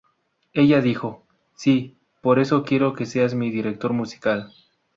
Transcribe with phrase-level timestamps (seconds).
[0.53, 4.51] Ella dijo: 'Si, por eso quiero que seas mi director musical'.